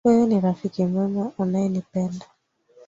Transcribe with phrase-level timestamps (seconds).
[0.05, 2.25] Wewe ni rafiki mwema unayenipenda.